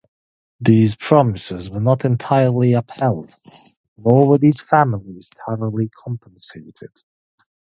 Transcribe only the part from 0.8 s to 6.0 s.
promises were not entirely upheld, nor were these families thoroughly